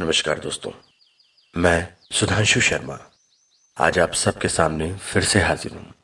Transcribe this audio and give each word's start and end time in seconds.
नमस्कार 0.00 0.38
दोस्तों। 0.38 0.70
मैं 1.56 1.88
सुधांशु 2.12 2.60
शर्मा। 2.60 2.98
आज 3.80 3.98
आप 3.98 4.12
सबके 4.12 4.48
सामने 4.48 4.94
फिर 4.94 5.24
से 5.24 5.40
हाजिर 5.40 5.72
हूँ 5.72 5.94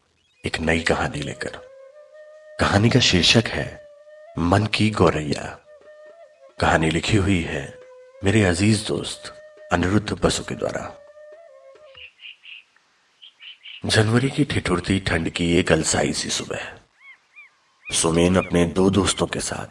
एक 0.47 0.61
नई 0.61 0.81
कहानी 0.81 1.21
लेकर। 1.21 1.51
कहानी 2.61 2.91
का 2.91 3.01
शीर्षक 3.01 3.45
है, 3.47 3.89
मन 4.39 4.67
की 4.67 4.91
गौरैया। 4.91 5.59
कहानी 6.61 6.91
लिखी 6.91 7.17
हुई 7.17 7.43
है 7.43 7.79
मेरे 8.25 8.45
अज़ीज़ 8.45 8.87
दोस्त 8.87 9.35
अनिरुद्ध 9.73 10.13
बसु 10.13 10.45
के 10.45 10.55
द्वारा। 10.55 10.99
जनवरी 13.87 14.31
की 14.31 14.45
ठिठुरती 14.45 15.01
ठंड 15.01 15.31
की 15.31 15.57
एक 15.57 15.73
अलसाई 15.73 16.13
सी 16.13 16.31
सुबह। 16.31 16.73
सुमेन 17.93 18.37
अपने 18.37 18.65
दो 18.65 18.91
दोस्तों 18.91 19.27
के 19.27 19.41
साथ 19.41 19.67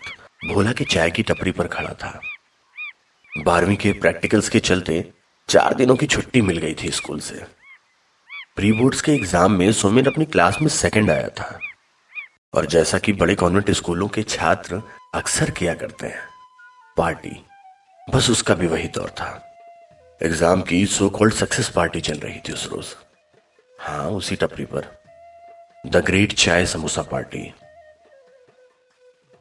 भोला 0.53 0.71
के 0.71 0.83
चाय 0.83 1.11
की 1.11 1.23
टपरी 1.23 1.51
पर 1.51 1.67
खड़ा 1.67 1.93
था। 1.93 2.21
बारहवीं 3.35 3.75
के 3.77 3.91
प्रैक्टिकल्स 3.93 4.49
के 4.49 4.59
चलते 4.59 5.03
चार 5.49 5.73
दिनों 5.73 5.95
की 5.95 6.05
छुट्टी 6.05 6.41
मिल 6.41 6.57
गई 6.57 6.73
थी 6.73 6.89
स्कूल 6.91 7.19
से। 7.19 7.35
प्री 8.55 8.71
बोर्ड्स 8.71 9.01
के 9.01 9.11
एग्ज़ाम 9.11 9.51
में 9.51 9.71
सुमिन 9.71 10.05
अपनी 10.05 10.25
क्लास 10.25 10.57
में 10.61 10.67
सेकंड 10.69 11.11
आया 11.11 11.27
था। 11.29 11.59
और 12.53 12.65
जैसा 12.65 12.97
कि 12.97 13.13
बड़े 13.13 13.35
कॉन्वेंट 13.35 13.71
स्कूलों 13.71 14.07
के 14.07 14.23
छात्र 14.23 14.81
अक्सर 15.15 15.49
किया 15.51 15.73
करते 15.73 16.07
हैं, 16.07 16.21
पार्टी, 16.97 17.35
बस 18.07 18.29
उसका 18.29 18.55
भी 18.55 18.67
वही 18.67 18.87
दौर 18.89 19.09
था। 19.11 19.31
एग्ज़ाम 20.21 20.61
की 20.61 20.85
सो 20.87 21.09
कॉल्ड 21.09 21.33
सक्सेस 21.33 21.69
पार्टी 21.69 22.01
चल 22.01 22.19
रही 22.19 22.39
थी 22.39 22.53
उस 22.53 22.67
रोज। 22.71 22.95
हाँ 23.79 24.09
उसी 24.11 24.35
टपरी 24.35 24.65
पर। 24.65 24.91
द 25.85 26.03
ग्रेट 26.05 26.33
चाय 26.35 26.65
समोसा 26.67 27.01
पार्टी 27.01 27.51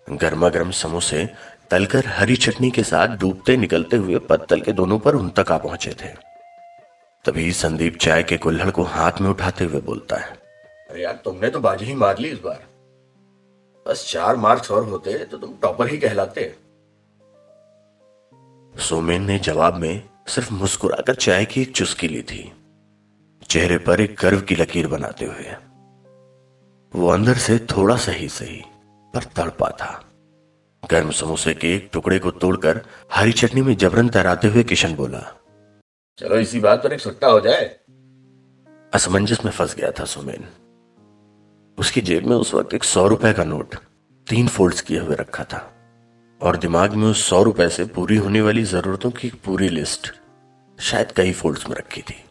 गर्मा 0.08 0.48
गर्म 0.48 0.70
समोसे 0.72 1.28
तलकर 1.70 2.06
हरी 2.08 2.36
चटनी 2.36 2.70
के 2.70 2.82
साथ 2.82 3.16
डूबते 3.18 3.56
निकलते 3.56 3.96
हुए 3.96 4.18
पत्तल 4.28 4.60
के 4.60 4.72
दोनों 4.72 4.98
पर 4.98 5.14
उन 5.14 5.28
तक 5.30 5.52
आ 5.52 5.58
पहुँचे 5.58 5.90
थे। 6.00 6.08
तभी 7.24 7.52
संदीप 7.52 7.96
चाय 7.96 8.22
के 8.22 8.36
कुल्हड़ 8.38 8.70
को 8.70 8.82
हाथ 8.84 9.20
में 9.20 9.28
उठाते 9.30 9.64
हुए 9.64 9.80
बोलता 9.82 10.16
है, 10.16 10.30
अरे 10.88 11.02
यार, 11.02 11.20
तुमने 11.24 11.48
तो 11.50 11.60
बाजी 11.60 11.84
ही 11.84 11.94
मार 11.94 12.18
ली 12.18 12.28
इस 12.28 12.38
बार। 12.40 12.64
बस 13.86 14.06
चार 14.08 14.36
मार्क्स 14.36 14.70
और 14.70 14.84
होते 14.84 15.18
तो 15.24 15.38
तुम 15.38 15.54
टॉपर 15.62 15.88
ही 15.88 15.98
कहलाते। 15.98 16.54
सोमेन 18.74 19.22
ने 19.22 19.38
जवाब 19.40 19.76
में 19.76 20.02
सिर्फ़ 20.28 20.52
मुस्कुराकर 20.54 21.14
चाय 21.16 21.44
की 21.44 21.62
एक 21.62 21.74
चुस्की 21.76 22.08
ली 22.08 22.22
थी, 22.24 22.52
चेहरे 23.48 23.78
पर 23.78 24.00
एक 24.00 24.16
गर्व 24.20 24.40
की 24.40 24.54
लकीर 24.56 24.88
बनाते 24.88 25.24
हुए। 25.24 25.56
वो 26.94 27.08
अंदर 27.08 27.34
से 27.38 27.58
थोड़ा 27.68 27.96
सही 27.98 28.28
सही, 28.30 28.62
पर 29.14 29.24
तड़पा 29.36 29.68
था। 29.72 29.90
गर्म 30.82 31.10
समोसे 31.10 31.54
के 31.54 31.74
एक 31.76 31.90
टुकड़े 31.92 32.18
को 32.18 32.30
तोड़कर 32.30 32.80
हरी 33.12 33.32
चटनी 33.32 33.62
में 33.62 33.76
जबरन 33.76 34.08
तैराते 34.08 34.48
हुए 34.48 34.62
किशन 34.62 34.94
बोला 34.94 35.20
चलो 36.18 36.36
इसी 36.36 36.60
बात 36.60 36.82
पर 36.82 36.92
एक 36.92 37.00
सुट्टा 37.00 37.26
हो 37.26 37.40
जाए। 37.40 37.64
असमंजस 38.94 39.44
में 39.44 39.52
फंस 39.52 39.74
गया 39.76 39.90
था 39.90 40.04
सुमेन। 40.04 40.44
उसकी 41.78 42.00
जेब 42.00 42.26
में 42.26 42.36
उस 42.36 42.54
वक्त 42.54 42.74
एक 42.74 42.84
सौ 42.84 43.06
रुपए 43.06 43.32
का 43.32 43.44
नोट 43.44 43.74
तीन 44.26 44.48
फोल्ड्स 44.48 44.80
किए 44.80 44.98
हुए 44.98 45.16
रखा 45.16 45.44
था 45.44 45.72
और 46.40 46.56
दिमाग 46.56 46.94
में 46.94 47.08
उस 47.08 47.24
सौ 47.24 47.42
रुपए 47.42 47.68
से 47.68 47.84
पूरी 47.84 48.16
होने 48.16 48.40
वाली 48.40 48.64
जरूरतों 48.64 49.10
की 49.10 49.28
एक 49.28 49.34
पूरी 49.44 49.68
लिस्ट 49.68 50.12
शायद 50.78 51.12
कई 51.12 51.32
फोल्ड्स 51.32 51.68
में 51.68 51.76
रखी 51.76 52.02
थी। 52.02 52.22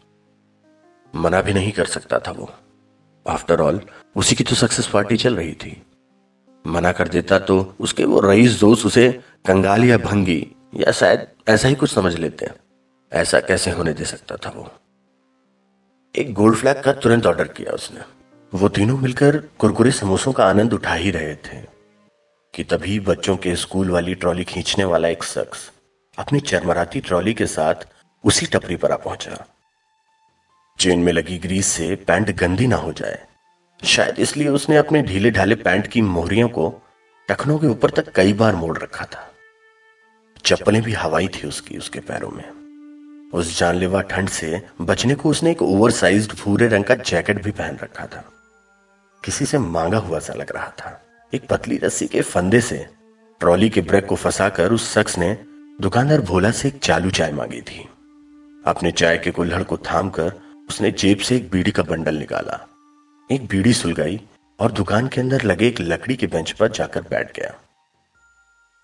मना 1.14 1.40
भी 1.42 1.52
नहीं 1.52 1.72
कर 1.72 1.84
सकता 1.84 2.18
था 2.18 2.30
वो। 2.30 2.50
आफ्टर 3.26 3.60
ऑल 3.60 3.80
उसी 4.16 4.34
की 4.34 4.44
तो 4.44 4.54
सक्सेस 4.54 4.86
पार्टी 4.86 5.16
चल 5.16 5.36
रही 5.36 5.52
थी। 5.52 5.82
मना 6.64 6.92
कर 6.92 7.08
देता 7.08 7.38
तो 7.38 7.74
उसके 7.80 8.04
वो 8.04 8.20
रईस 8.20 8.58
दोस्त 8.60 8.86
उसे 8.86 9.10
कंगाल 9.46 9.84
या 9.84 9.98
भंगी, 9.98 10.46
या 10.74 10.92
शायद 10.92 11.26
ऐसा 11.48 11.68
ही 11.68 11.74
कुछ 11.74 11.92
समझ 11.94 12.14
लेते 12.14 12.46
हैं। 12.46 12.54
ऐसा 13.12 13.40
कैसे 13.40 13.70
होने 13.70 13.92
दे 13.92 14.04
सकता 14.04 14.36
था 14.36 14.50
वो? 14.50 14.68
एक 16.14 16.32
गोल्ड 16.34 16.56
फ्लैग 16.56 16.82
का 16.82 16.92
तुरंत 16.92 17.26
ऑर्डर 17.26 17.48
किया 17.48 17.72
उसने। 17.72 18.00
वो 18.52 18.68
तीनों 18.68 18.98
मिलकर 18.98 19.36
कुरकुरे 19.58 19.90
समोसों 19.90 20.32
का 20.32 20.44
आनंद 20.44 20.72
उठा 20.72 20.94
ही 20.94 21.10
रहे 21.10 21.34
थे, 21.36 21.60
कि 22.54 22.64
तभी 22.64 22.98
बच्चों 23.00 23.36
के 23.36 23.54
स्कूल 23.56 23.90
वाली 23.90 24.14
ट्रॉली 24.14 24.44
खींचने 24.44 24.84
वाला 24.84 25.08
एक 25.08 25.22
शख्स 25.24 25.70
अपनी 26.18 26.40
चरमराती 26.40 27.00
ट्रॉली 27.00 27.34
के 27.34 27.46
साथ 27.46 27.86
उसी 28.24 28.46
टपरी 28.46 28.76
पर 28.76 28.92
आ 28.92 28.96
पहुँचा 28.96 29.44
चेन 30.78 31.00
में 31.00 31.12
लगी 31.12 31.38
ग्रीस 31.38 31.66
से 31.66 31.94
पैंट 31.96 32.30
गंदी 32.36 32.66
ना 32.66 32.76
हो 32.76 32.92
जाए। 32.92 33.26
शायद 33.84 34.18
इसलिए 34.18 34.48
उसने 34.48 34.76
अपने 34.76 35.02
ढीले 35.02 35.30
ढाले 35.30 35.54
पैंट 35.54 35.86
की 35.86 36.02
मोहरियों 36.02 36.48
को 36.48 36.82
टखनों 37.28 37.58
के 37.58 37.66
ऊपर 37.66 37.90
तक 37.90 38.12
कई 38.14 38.32
बार 38.32 38.54
मोड़ 38.54 38.78
रखा 38.78 39.04
था। 39.04 39.34
चप्पलें 40.44 40.82
भी 40.82 40.92
हवाई 40.92 41.28
थी 41.28 41.48
उसकी, 41.48 41.78
उसके 41.78 42.00
पैरों 42.00 42.30
में। 42.30 42.60
उस 43.34 43.58
जानलेवा 43.58 44.00
ठंड 44.00 44.28
से 44.28 44.62
बचने 44.80 45.14
को 45.14 45.30
उसने 45.30 45.50
एक 45.50 45.62
ओवर 45.62 45.90
साइज़ 45.90 46.28
भूरे 46.28 46.68
रंग 46.68 46.84
का 46.84 46.94
जैकेट 46.94 47.42
भी 47.42 47.50
पहन 47.50 47.78
रखा 47.82 48.06
था। 48.06 48.24
किसी 49.24 49.46
से 49.46 49.58
मांगा 49.58 49.98
हुआ 49.98 50.18
सा 50.18 50.34
लग 50.34 50.52
रहा 50.52 50.68
था। 50.68 51.06
एक 51.34 51.48
पतली 51.48 51.78
रस्सी 51.78 52.06
के 52.06 52.20
फंदे 52.20 52.60
से 52.60 52.88
ट्रॉली 53.40 53.70
के 53.70 53.80
ब्रेक 53.80 54.06
को 54.06 54.16
फंसाकर 54.16 54.72
उस 54.72 54.94
शख्स 54.94 55.18
ने 55.18 55.38
दुकानदार 55.80 56.20
भोला 56.20 56.50
से 56.50 56.68
एक 56.68 56.78
चालू 56.78 57.10
चाय 57.10 57.32
मांगी 57.32 57.60
थी। 57.60 57.88
अपने 58.66 58.90
चाय 58.90 59.18
के 59.18 59.30
कुल्हड़ 59.30 59.62
को 59.62 59.76
थाम 59.76 60.10
कर 60.10 60.32
उसने 60.68 60.90
जेब 60.90 61.18
से 61.18 61.36
एक 61.36 61.50
बीड़ी 61.50 61.70
का 61.70 61.82
बंडल 61.82 62.14
निकाला। 62.14 62.69
एक 63.30 63.46
बीड़ी 63.46 63.72
सुलगाई 63.72 64.20
और 64.60 64.72
दुकान 64.72 65.08
के 65.08 65.20
अंदर 65.20 65.42
लगे 65.42 65.68
एक 65.68 65.80
लकड़ी 65.80 66.16
के 66.16 66.26
बेंच 66.26 66.50
पर 66.50 66.68
जाकर 66.68 67.02
बैठ 67.02 67.36
गया। 67.36 67.54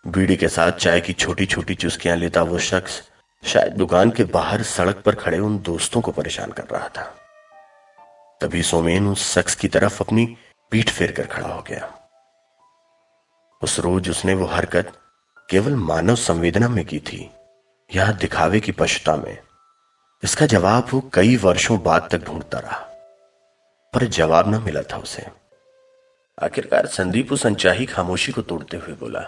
बीड़ी 0.07 0.37
के 0.37 0.49
साथ 0.49 0.73
चाय 0.73 1.01
की 1.01 1.13
छोटी 1.13 1.47
छोटी 1.47 1.75
चुस्कियाँ 1.75 2.17
लेता 2.17 2.43
वो 2.43 2.59
शख्स 2.59 3.03
शायद 3.45 3.73
दुकान 3.73 4.11
के 4.11 4.25
बाहर 4.25 4.63
सड़क 4.63 5.03
पर 5.07 5.15
खड़े 5.15 5.39
उन 5.39 5.59
दोस्तों 5.59 6.01
को 6.01 6.11
परेशान 6.11 6.53
कर 6.53 6.65
रहा 6.73 6.89
था। 6.89 7.15
तभी 8.41 8.63
सोमेन 8.63 9.09
उस 9.09 9.35
शख्स 9.35 9.55
की 9.55 9.69
तरफ़ 9.69 10.03
अपनी 10.05 10.37
पीठ 10.71 10.91
फेर 10.91 11.13
कर 11.13 11.27
खड़ा 11.27 11.49
हो 11.49 11.63
गया। 11.63 11.95
उस 13.63 13.81
रोज 13.81 14.11
उसने 14.11 14.35
वो 14.35 14.47
हरकत 14.47 14.93
केवल 15.51 15.75
मानव 15.75 16.15
संवेदना 16.15 16.69
में 16.69 16.85
की 16.85 16.99
थी, 16.99 17.31
या 17.95 18.13
दिखावे 18.13 18.61
की 18.61 18.73
पशुता 18.73 19.17
में। 19.17 19.39
इसका 20.25 20.47
जवाब 20.47 20.89
वो 20.93 21.11
कई 21.15 21.37
वर्षों 21.37 21.83
बाद 21.83 22.09
तक 22.11 22.25
ढूंढता 22.25 22.59
रहा। 22.59 22.93
पर 23.97 24.05
जवाब 24.05 24.49
न 24.49 24.63
मिला 24.63 24.83
था 24.83 24.97
उसे। 24.99 25.27
आखिरकार 26.39 26.87
संदीप 26.87 27.33
उस 27.33 27.47
अनचाही 27.47 27.87
खामोशी 27.87 28.33
को 28.33 28.43
तोड़ते 28.43 28.77
हुए 28.77 28.95
बोला, 28.95 29.21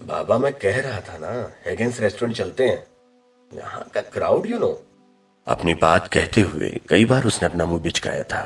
बाबा, 0.00 0.38
मैं 0.38 0.52
कह 0.52 0.80
रहा 0.80 1.00
था 1.00 1.18
ना 1.18 1.52
हेगेंस 1.66 2.00
रेस्टोरेंट 2.00 2.36
चलते 2.36 2.68
हैं। 2.68 2.86
यहाँ 3.52 3.88
का 3.94 4.00
क्राउड 4.00 4.46
यू 4.46 4.58
नो 4.58 4.82
अपनी 5.46 5.74
बात 5.74 6.08
कहते 6.08 6.40
हुए 6.40 6.80
कई 6.88 7.04
बार 7.04 7.24
उसने 7.24 7.48
अपना 7.48 7.66
मुँह 7.66 7.82
बिचकाया 7.82 8.22
था। 8.22 8.42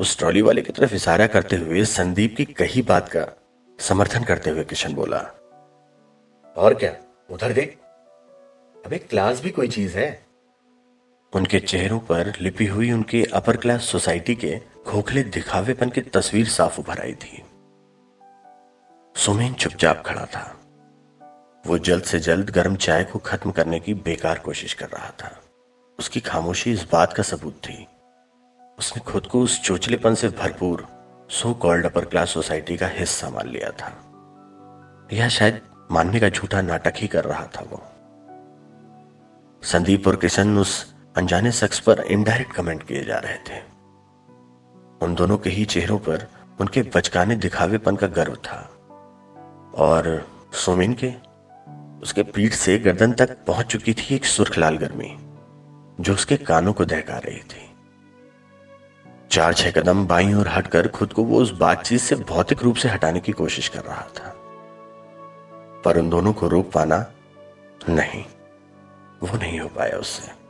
उस 0.00 0.18
ट्रॉली 0.18 0.42
वाले 0.42 0.62
की 0.62 0.72
तरफ़ 0.72 0.94
इशारा 0.94 1.26
करते 1.26 1.56
हुए 1.56 1.84
संदीप 1.84 2.34
की 2.36 2.44
कही 2.44 2.82
बात 2.82 3.08
का 3.08 3.26
समर्थन 3.78 4.24
करते 4.24 4.50
हुए 4.50 4.64
किशन 4.64 4.94
बोला, 4.94 5.18
और 6.56 6.74
क्या, 6.74 6.94
उधर 7.30 7.52
देख, 7.52 7.76
अबे 8.86 8.98
क्लास 8.98 9.40
भी 9.42 9.50
कोई 9.50 9.68
चीज़ 9.68 9.98
है? 9.98 10.25
उनके 11.36 11.60
चेहरों 11.60 11.98
पर 11.98 12.32
लिपी 12.40 12.66
हुई 12.66 12.92
उनके 12.92 13.24
अपर 13.24 13.56
क्लास 13.56 13.82
सोसाइटी 13.82 14.34
के 14.34 14.60
खोखले 14.86 15.22
दिखावेपन 15.22 15.90
की 15.90 16.00
तस्वीर 16.00 16.48
साफ़ 16.48 16.80
उभर 16.80 17.00
आई 17.00 17.12
थी। 17.12 17.42
सुमेन 19.16 19.54
चुपचाप 19.54 20.02
खड़ा 20.06 20.24
था। 20.24 20.60
वो 21.66 21.78
जल्द 21.78 22.04
से 22.04 22.18
जल्द 22.18 22.50
गर्म 22.50 22.76
चाय 22.76 23.04
को 23.04 23.18
खत्म 23.18 23.50
करने 23.50 23.80
की 23.80 23.94
बेकार 23.94 24.38
कोशिश 24.38 24.74
कर 24.74 24.88
रहा 24.88 25.10
था। 25.10 25.40
उसकी 25.98 26.20
खामोशी 26.20 26.72
इस 26.72 26.86
बात 26.92 27.12
का 27.12 27.22
सबूत 27.22 27.52
थी। 27.52 27.86
उसने 28.78 29.00
खुद 29.00 29.26
को 29.26 29.40
उस 29.40 29.62
चोचलेपन 29.62 30.14
से 30.14 30.28
भरपूर 30.28 30.88
so 31.30 31.54
called 31.54 31.86
upper 31.86 32.04
class 32.04 32.30
society 32.30 32.76
का 32.76 32.88
हिस्सा 32.88 33.30
मान 33.30 33.48
लिया 33.48 33.70
था। 33.70 34.02
यह 35.12 35.28
शायद 35.28 35.60
मानने 35.90 36.20
का 36.20 36.28
झूठा 36.28 36.60
नाटक 36.60 36.92
ही 36.96 37.08
कर 37.08 37.24
रहा 37.24 37.46
था 37.46 37.60
वो। 37.60 37.84
संदीप 39.62 40.08
और 40.08 40.16
किशन 40.16 40.58
उस 40.58 40.95
अनजाने 41.16 41.52
शख्स 41.52 41.78
पर 41.78 42.00
इनडायरेक्ट 42.00 42.52
कमेंट 42.52 42.82
किए 42.82 43.04
जा 43.04 43.18
रहे 43.18 43.34
थे। 43.34 43.62
उन 45.02 45.14
दोनों 45.14 45.38
के 45.38 45.50
ही 45.50 45.64
चेहरों 45.64 45.98
पर 45.98 46.26
उनके 46.60 46.82
बचकाने 46.82 47.36
दिखावेपन 47.36 47.96
का 47.96 48.06
गर्व 48.06 48.34
था। 48.34 48.70
और 49.74 50.28
सोमिन 50.52 50.96
के, 51.04 51.12
उसके 52.02 52.22
पीठ 52.22 52.52
से 52.52 52.78
गर्दन 52.78 53.12
तक 53.12 53.38
पहुँच 53.46 53.66
चुकी 53.66 53.94
थी 53.94 54.14
एक 54.14 54.24
सुर्ख 54.24 54.58
लाल 54.58 54.76
गर्मी, 54.76 55.16
जो 56.00 56.14
उसके 56.14 56.36
कानों 56.36 56.72
को 56.72 56.84
दहका 56.84 57.18
रही 57.18 57.38
थी। 57.38 57.74
चार 59.30 59.54
छह 59.54 59.70
कदम 59.70 60.06
बाई 60.06 60.32
और 60.32 60.48
हटकर 60.48 60.88
खुद 60.88 61.12
को 61.12 61.24
वो 61.24 61.42
उस 61.42 61.50
बातचीत 61.50 62.00
से 62.00 62.16
भौतिक 62.16 62.62
रूप 62.62 62.76
से 62.76 62.88
हटाने 62.88 63.20
की 63.20 63.32
कोशिश 63.32 63.68
कर 63.68 63.80
रहा 63.80 64.02
था। 64.02 64.32
पर 65.84 65.98
उन 65.98 66.10
दोनों 66.10 66.32
को 66.32 66.48
रोक 66.48 66.72
पाना 66.72 67.12
नहीं, 67.88 68.24
वो 69.22 69.38
नहीं 69.38 69.60
हो 69.60 69.68
पाया 69.68 69.96
उससे। 69.96 70.45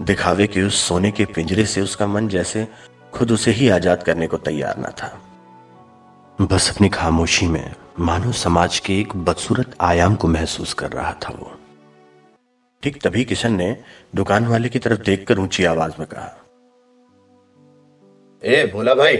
दिखावे 0.00 0.46
के 0.46 0.62
उस 0.62 0.80
सोने 0.80 1.10
के 1.10 1.24
पिंजरे 1.24 1.64
से 1.66 1.80
उसका 1.80 2.06
मन 2.06 2.28
जैसे 2.28 2.66
खुद 3.14 3.32
उसे 3.32 3.50
ही 3.50 3.68
आज़ाद 3.68 4.02
करने 4.02 4.26
को 4.26 4.36
तैयार 4.36 4.78
न 4.78 4.90
था। 4.92 5.08
बस 6.40 6.70
अपनी 6.74 6.88
खामोशी 6.88 7.46
में 7.46 7.74
मानो 8.00 8.32
समाज 8.32 8.78
के 8.78 8.98
एक 9.00 9.16
बदसूरत 9.16 9.74
आयाम 9.80 10.14
को 10.14 10.28
महसूस 10.28 10.74
कर 10.74 10.92
रहा 10.92 11.12
था 11.12 11.32
वो। 11.38 11.50
ठीक 12.82 13.00
तभी 13.02 13.24
किशन 13.24 13.52
ने 13.52 13.76
दुकान 14.14 14.46
वाले 14.46 14.68
की 14.68 14.78
तरफ़ 14.78 15.00
देखकर 15.00 15.38
ऊँची 15.38 15.64
आवाज़ 15.64 15.92
में 15.98 16.06
कहा 16.08 16.38
ए 18.42 18.64
भोला 18.72 18.94
भाई 18.94 19.16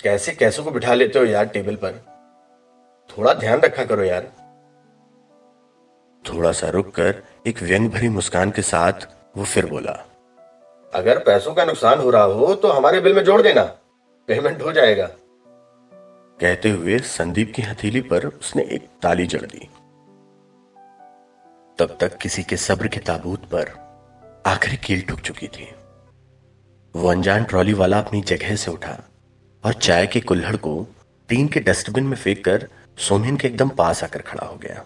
कैसे 0.00 0.32
कैसों 0.32 0.64
को 0.64 0.70
बिठा 0.70 0.94
लेते 0.94 1.18
हो 1.18 1.24
यार 1.24 1.46
टेबल 1.46 1.74
पर? 1.74 1.92
थोड़ा 3.10 3.34
ध्यान 3.34 3.60
रखा 3.60 3.84
करो 3.84 4.04
यार। 4.04 4.30
थोड़ा 6.24 6.52
सा 6.52 6.68
रुककर 6.68 7.22
एक 7.46 7.62
व्यंग 7.62 7.90
भरी 7.90 8.08
मुस्कान 8.08 8.50
के 8.50 8.62
साथ 8.62 9.06
वो 9.34 9.44
फिर 9.44 9.66
बोला, 9.66 9.92
अगर 10.92 11.18
पैसों 11.18 11.54
का 11.54 11.64
नुकसान 11.64 11.98
हो 11.98 12.10
रहा 12.10 12.22
हो 12.22 12.54
तो 12.54 12.68
हमारे 12.68 13.00
बिल 13.00 13.14
में 13.14 13.22
जोड़ 13.24 13.40
देना, 13.42 13.62
पेमेंट 14.28 14.62
हो 14.62 14.72
जाएगा. 14.72 15.06
कहते 16.40 16.70
हुए 16.70 16.98
संदीप 16.98 17.52
की 17.56 17.62
हथेली 17.62 18.00
पर 18.02 18.26
उसने 18.26 18.62
एक 18.74 18.88
ताली 19.02 19.26
जड़ 19.26 19.42
दी। 19.42 19.68
तब 21.78 21.96
तक 22.00 22.16
किसी 22.16 22.42
के 22.42 22.56
सब्र 22.56 22.88
के 22.88 23.00
ताबूत 23.00 23.44
पर 23.44 23.70
आखिरी 24.46 24.76
कील 24.76 25.02
ठुक 25.02 25.20
चुकी 25.20 25.46
थी। 25.48 25.68
वो 26.94 27.10
अनजान 27.10 27.44
ट्रॉली 27.44 27.72
वाला 27.74 27.98
अपनी 27.98 28.20
जगह 28.22 28.56
से 28.56 28.70
उठा 28.70 28.98
और 29.64 29.72
चाय 29.74 30.06
के 30.06 30.20
कुल्हड़ 30.20 30.56
को 30.56 30.86
टीन 31.28 31.48
के 31.48 31.60
डस्टबिन 31.60 32.04
में 32.04 32.16
फेंक 32.16 32.44
कर 32.44 32.68
सोमेन 32.98 33.36
के 33.36 33.48
एकदम 33.48 33.68
पास 33.68 34.02
आकर 34.04 34.22
खड़ा 34.22 34.46
हो 34.46 34.56
गया। 34.56 34.84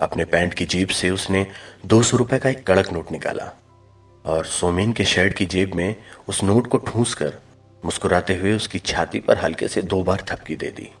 अपने 0.00 0.24
पैंट 0.24 0.54
की 0.54 0.64
जेब 0.64 0.88
से 0.88 1.10
उसने 1.10 1.46
दो 1.86 2.02
सौ 2.02 2.16
रुपए 2.16 2.38
का 2.38 2.48
एक 2.48 2.66
कड़क 2.66 2.92
नोट 2.92 3.12
निकाला 3.12 3.52
और 4.26 4.46
सोमेन 4.46 4.92
के 4.92 5.04
शर्ट 5.04 5.32
की 5.32 5.46
जेब 5.46 5.74
में 5.74 5.96
उस 6.28 6.42
नोट 6.42 6.66
को 6.66 6.78
ठूंस 6.78 7.14
कर 7.14 7.38
मुस्कुराते 7.84 8.36
हुए 8.36 8.56
उसकी 8.56 8.78
छाती 8.78 9.20
पर 9.20 9.38
हल्के 9.38 9.68
से 9.68 9.82
दो 9.82 10.02
बार 10.02 10.24
थपकी 10.28 10.56
दे 10.56 10.70
दी। 10.70 10.92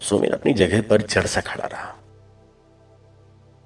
सोमेन 0.00 0.30
अपनी 0.30 0.52
जगह 0.52 0.82
पर 0.82 1.02
जड़ 1.02 1.26
सा 1.26 1.40
खड़ा 1.40 1.66
रहा। 1.66 1.94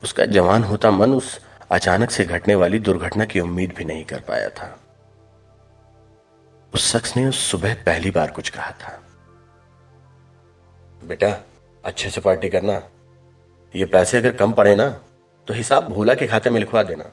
उसका 0.03 0.25
जवान 0.25 0.65
होता 0.65 0.91
मन 0.91 1.12
उस 1.12 1.41
अचानक 1.71 2.11
से 2.11 2.25
घटने 2.25 2.55
वाली 2.55 2.79
दुर्घटना 2.79 3.25
की 3.25 3.41
उम्मीद 3.41 3.75
भी 3.76 3.85
नहीं 3.85 4.05
कर 4.05 4.21
पाया 4.21 4.49
था। 4.49 4.81
उस 6.75 6.93
शख्स 6.93 7.17
ने 7.17 7.26
उस 7.26 7.50
सुबह 7.50 7.75
पहली 7.75 8.11
बार 8.11 8.31
कुछ 8.31 8.49
कहा 8.49 8.71
था। 8.71 9.03
बेटा, 11.05 11.44
अच्छे 11.85 12.11
से 12.11 12.21
पार्टी 12.21 12.49
करना। 12.49 12.83
ये 13.75 13.84
पैसे 13.84 14.19
अगर 14.19 14.32
कम 14.32 14.52
पड़े 14.52 14.75
ना 14.76 14.88
तो 15.49 15.55
हिसाब 15.55 15.88
भोला 15.88 16.14
के 16.14 16.26
खाते 16.26 16.50
में 16.50 16.58
लिखवा 16.61 16.82
देना। 16.82 17.05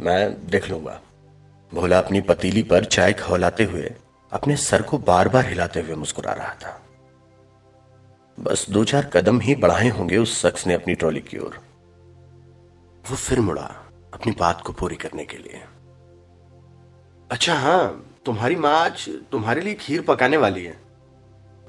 मैं 0.00 0.48
देख 0.48 0.70
लूँगा। 0.70 1.00
भोला 1.72 1.98
अपनी 1.98 2.20
पतीली 2.20 2.62
पर 2.62 2.84
चाय 2.84 3.12
खौलाते 3.12 3.64
हुए 3.64 3.90
अपने 4.32 4.56
सर 4.56 4.82
को 4.82 4.98
बार 4.98 5.28
बार 5.28 5.46
हिलाते 5.46 5.80
हुए 5.80 5.94
मुस्कुरा 5.94 6.32
रहा 6.32 6.54
था। 6.54 6.80
बस 8.38 8.66
दो 8.70 8.84
चार 8.84 9.10
कदम 9.12 9.40
ही 9.40 9.54
बढ़ाए 9.54 9.88
होंगे 9.88 10.16
उस 10.16 10.40
शख्स 10.42 10.66
ने 10.66 10.74
अपनी 10.74 10.94
ट्रॉली 10.94 11.20
की 11.20 11.38
ओर। 11.38 11.60
वो 13.10 13.16
फिर 13.16 13.40
मुड़ा 13.40 13.62
अपनी 14.14 14.32
बात 14.38 14.60
को 14.60 14.72
पूरी 14.72 14.96
करने 14.96 15.24
के 15.24 15.36
लिए। 15.36 15.62
अच्छा 17.30 17.54
हाँ 17.54 18.04
तुम्हारी 18.24 18.56
माँ 18.56 18.78
आज 18.80 19.08
तुम्हारे 19.32 19.60
लिए 19.60 19.74
खीर 19.74 20.02
पकाने 20.02 20.36
वाली 20.36 20.64
है। 20.64 20.76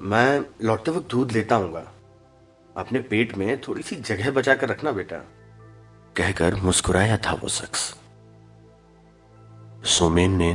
मैं 0.02 0.40
लौटते 0.62 0.90
वक्त 0.90 1.10
दूध 1.10 1.32
लेता 1.32 1.56
हूँगा। 1.56 1.84
अपने 2.76 2.98
पेट 3.00 3.36
में 3.36 3.60
थोड़ी 3.60 3.82
सी 3.82 3.96
जगह 3.96 4.30
बचा 4.30 4.54
कर 4.54 4.68
रखना, 4.68 4.92
बेटा। 4.92 5.16
कहकर 6.16 6.54
मुस्कुराया 6.54 7.16
था 7.16 7.32
वो 7.32 7.48
शख्स। 7.48 7.94
सोमेन 9.84 10.36
ने 10.36 10.52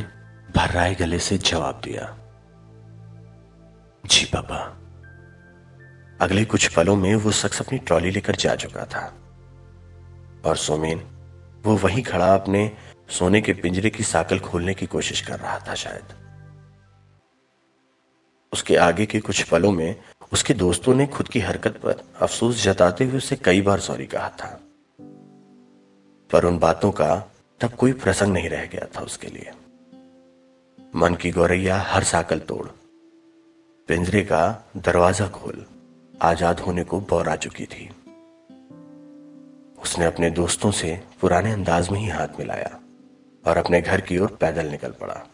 भर्राए 0.56 0.96
गले 0.96 1.20
से 1.20 1.38
जवाब 1.38 1.82
दिया, 1.84 2.06
जी 4.06 4.26
पापा। 4.26 4.60
अगले 6.22 6.46
कुछ 6.46 6.68
पलों 6.76 6.96
में 6.96 7.16
वो 7.16 7.32
शख्स 7.32 7.62
अपनी 7.62 7.78
ट्रॉली 7.78 8.12
लेकर 8.12 8.36
जा 8.36 8.56
चुका 8.56 8.86
था। 8.86 9.06
और 10.46 10.58
सोमेन, 10.58 11.00
वो 11.66 11.76
वहीं 11.78 12.04
खड़ा 12.04 12.34
अपने 12.36 12.72
सोने 13.10 13.42
के 13.42 13.54
पिंजरे 13.54 13.90
की 13.90 14.04
साकल 14.04 14.40
खोलने 14.40 14.74
की 14.74 14.86
कोशिश 14.86 15.22
कर 15.22 15.40
रहा 15.40 15.60
था 15.60 15.76
शायद। 15.76 16.14
उसके 18.54 18.76
आगे 18.78 19.06
के 19.06 19.20
कुछ 19.20 19.44
पलों 19.44 19.72
में 19.72 19.96
उसके 20.34 20.54
दोस्तों 20.54 20.94
ने 20.96 21.06
खुद 21.08 21.28
की 21.28 21.40
हरकत 21.40 21.78
पर 21.78 22.04
अफसोस 22.22 22.64
जताते 22.64 23.06
हुए 23.06 23.18
उसे 23.18 23.36
कई 23.36 23.62
बार 23.62 23.80
सॉरी 23.80 24.06
कहा 24.06 24.30
था। 24.30 24.60
पर 26.30 26.46
उन 26.46 26.58
बातों 26.58 26.92
का 26.92 27.32
तब 27.62 27.70
कोई 27.70 27.94
प्रसंग 27.94 28.34
नहीं 28.34 28.50
रह 28.50 28.66
गया 28.66 28.88
था 28.96 29.02
उसके 29.02 29.28
लिए। 29.28 29.52
मन 30.96 31.16
की 31.16 31.32
गौरैया 31.32 31.78
हर 31.78 32.04
साकल 32.04 32.40
तोड़। 32.40 32.66
पिंजरे 33.90 34.22
का 34.22 34.66
दरवाज़ा 34.78 35.28
खोल 35.28 35.66
आज़ाद 36.22 36.60
होने 36.60 36.84
को 36.84 37.00
बौरा 37.02 37.36
चुकी 37.36 37.66
थी। 37.66 37.90
उसने 39.82 40.06
अपने 40.06 40.30
दोस्तों 40.30 40.72
से 40.72 41.00
पुराने 41.22 41.52
अंदाज 41.52 41.90
में 41.90 42.00
ही 42.00 42.08
हाथ 42.08 42.40
मिलाया 42.40 42.80
और 43.46 43.58
अपने 43.58 43.82
घर 43.82 44.02
की 44.02 44.18
ओर 44.18 44.38
पैदल 44.42 44.68
निकल 44.68 44.92
पड़ा। 44.92 45.26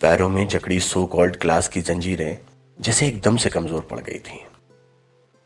पैरों 0.00 0.28
में 0.28 0.46
जकड़ी 0.48 0.80
सो 0.80 1.06
कॉल्ड 1.06 1.36
क्लास 1.36 1.68
की 1.68 1.80
जंजीरें 1.80 2.38
जैसे 2.80 3.06
एकदम 3.08 3.36
से 3.36 3.50
कमज़ोर 3.50 3.80
पड़ 3.80 4.00
गई 4.00 4.18
थी। 4.18 4.46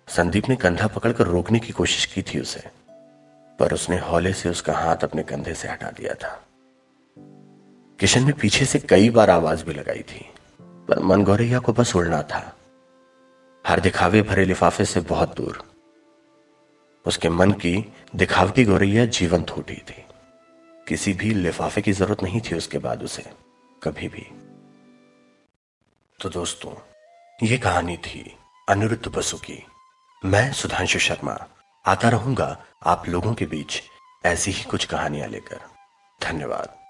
संदीप 0.08 0.48
ने 0.48 0.56
कंधा 0.56 0.86
पकड़कर 0.86 1.26
रोकने 1.26 1.58
की 1.58 1.72
कोशिश 1.72 2.04
की 2.06 2.22
थी 2.22 2.40
उसे, 2.40 2.60
पर 3.58 3.72
उसने 3.72 3.98
हौले 3.98 4.32
से 4.32 4.48
उसका 4.48 4.72
हाथ 4.72 4.96
अपने 4.96 5.22
कंधे 5.22 5.54
से 5.54 5.68
हटा 5.68 5.90
दिया 5.90 6.14
था। 6.14 6.46
किशन 8.00 8.24
ने 8.24 8.32
पीछे 8.32 8.64
से 8.64 8.78
कई 8.78 9.10
बार 9.10 9.30
आवाज़ 9.30 9.64
भी 9.64 9.74
लगाई 9.74 10.02
थी, 10.02 10.26
पर 10.60 10.98
मन 10.98 11.24
गौरैया 11.24 11.58
को 11.58 11.72
बस 11.72 11.96
उड़ना 11.96 12.22
था। 12.22 12.56
हर 13.66 13.80
दिखावे 13.80 14.22
भरे 14.22 14.44
लिफाफे 14.44 14.84
से 14.84 15.00
बहुत 15.00 15.36
दूर। 15.36 15.62
उसके 17.06 17.28
मन 17.28 17.52
की 17.52 17.92
दिखावटी 18.16 18.64
गौरैया 18.64 19.06
जीवंत 19.06 19.50
उठी 19.50 19.82
थी। 19.90 20.04
किसी 20.88 21.12
भी 21.12 21.34
लिफाफे 21.34 21.82
की 21.82 21.92
ज़रूरत 21.92 22.22
नहीं 22.22 22.40
थी 22.40 22.56
उसके 22.56 22.78
बाद 22.78 23.02
उसे, 23.02 23.24
कभी 23.82 24.08
भी। 24.08 24.26
तो 26.20 26.28
दोस्तों 26.28 26.93
ये 27.42 27.58
कहानी 27.58 27.96
थी 27.96 28.38
अनिरुद्ध 28.68 29.08
बसु 29.08 29.36
की। 29.36 29.66
मैं 30.24 30.52
सुधांशु 30.52 30.98
शर्मा, 30.98 31.46
आता 31.86 32.08
रहूँगा 32.08 32.64
आप 32.86 33.08
लोगों 33.08 33.34
के 33.34 33.46
बीच 33.46 33.82
ऐसी 34.24 34.50
ही 34.50 34.64
कुछ 34.64 34.84
कहानियाँ 34.84 35.28
लेकर। 35.28 35.60
धन्यवाद। 36.22 36.83